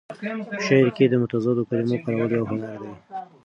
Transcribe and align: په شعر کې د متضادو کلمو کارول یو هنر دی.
په 0.51 0.57
شعر 0.67 0.87
کې 0.95 1.05
د 1.07 1.13
متضادو 1.21 1.67
کلمو 1.69 1.97
کارول 2.05 2.31
یو 2.37 2.45
هنر 2.51 2.75
دی. 2.83 2.93